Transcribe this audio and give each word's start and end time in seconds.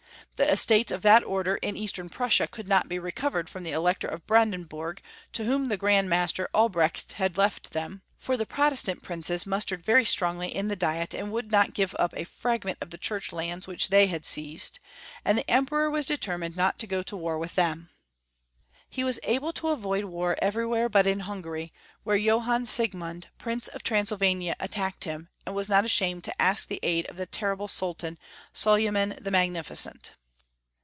The 0.37 0.51
estates 0.51 0.91
of 0.91 1.03
that 1.03 1.23
Order 1.23 1.57
in 1.57 1.77
Eastern 1.77 2.09
Prussia 2.09 2.47
could 2.47 2.67
not 2.67 2.89
be 2.89 2.97
recovered 2.97 3.47
from 3.47 3.61
the 3.61 3.73
Elector 3.73 4.07
of 4.07 4.25
Brandenbiu*g, 4.25 5.03
to 5.33 5.43
whom 5.43 5.67
the 5.69 5.77
Grand 5.77 6.09
Master 6.09 6.49
Albrecht 6.55 7.09
liad 7.19 7.37
left 7.37 7.73
them, 7.73 8.01
for 8.17 8.35
the 8.35 8.47
Protestant 8.47 9.03
princes 9.03 9.45
mustered 9.45 9.85
very 9.85 10.03
strongly 10.03 10.47
in 10.47 10.67
the 10.67 10.75
Diet, 10.75 11.13
and 11.13 11.31
would 11.31 11.51
not 11.51 11.75
give 11.75 11.93
up 11.99 12.11
a 12.17 12.23
fragment 12.23 12.79
of 12.81 12.89
the 12.89 12.97
Church 12.97 13.31
lands 13.31 13.67
which 13.67 13.89
they 13.89 14.07
had 14.07 14.25
seized, 14.25 14.79
and 15.23 15.37
the 15.37 15.43
310 15.43 15.53
Young 15.53 15.65
Folks'* 15.91 16.07
History 16.07 16.13
of 16.15 16.19
Germany. 16.21 16.49
Emperor 16.49 16.49
was 16.49 16.51
determined 16.57 16.57
not 16.57 16.79
to 16.79 16.87
go 16.87 17.03
to 17.03 17.15
war 17.15 17.37
with 17.37 17.53
them. 17.53 17.89
He 18.89 19.03
was 19.03 19.19
able 19.21 19.53
to 19.53 19.67
avoid 19.67 20.05
war 20.05 20.35
everywhere 20.41 20.89
but 20.89 21.05
in 21.05 21.19
Hungary, 21.19 21.71
where 22.03 22.17
Johann 22.17 22.65
Siegmund, 22.65 23.27
Prince 23.37 23.67
of 23.67 23.83
Transylvania, 23.83 24.55
attacked 24.59 25.03
him, 25.03 25.29
and 25.45 25.53
was 25.53 25.69
not 25.69 25.85
ashamed 25.85 26.23
to 26.23 26.41
ask 26.41 26.67
the 26.67 26.79
aid 26.81 27.07
of 27.11 27.17
the 27.17 27.27
terrible 27.27 27.67
Sultan, 27.67 28.17
Soljonan 28.55 29.23
the 29.23 29.29
Magnificent. 29.29 30.13